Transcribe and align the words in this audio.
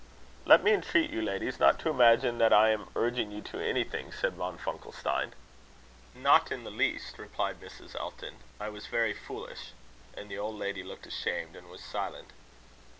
"Let 0.45 0.63
me 0.63 0.73
entreat 0.73 1.11
you, 1.11 1.21
ladies, 1.21 1.59
not 1.59 1.77
to 1.81 1.89
imagine 1.91 2.39
that 2.39 2.51
I 2.51 2.69
am 2.71 2.89
urging 2.95 3.31
you 3.31 3.41
to 3.43 3.59
anything," 3.63 4.11
said 4.11 4.33
Funkelstein. 4.35 5.33
"Not 6.15 6.51
in 6.51 6.63
the 6.63 6.71
least," 6.71 7.19
replied 7.19 7.61
Mrs. 7.61 7.93
Elton. 7.93 8.37
"I 8.59 8.69
was 8.69 8.87
very 8.87 9.13
foolish." 9.13 9.73
And 10.17 10.27
the 10.31 10.39
old 10.39 10.57
lady 10.57 10.81
looked 10.81 11.05
ashamed, 11.05 11.55
and 11.55 11.69
was 11.69 11.83
silent. 11.83 12.29